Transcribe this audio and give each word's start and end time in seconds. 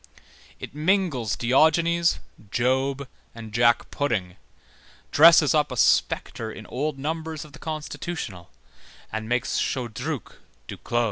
It 0.59 0.73
mingles 0.73 1.35
Diogenes, 1.35 2.17
Job, 2.49 3.07
and 3.35 3.53
Jack 3.53 3.91
pudding, 3.91 4.35
dresses 5.11 5.53
up 5.53 5.71
a 5.71 5.77
spectre 5.77 6.51
in 6.51 6.65
old 6.65 6.97
numbers 6.97 7.45
of 7.45 7.53
the 7.53 7.59
Constitutional, 7.59 8.49
and 9.11 9.29
makes 9.29 9.59
Chodruc 9.59 10.39
Duclos. 10.67 10.99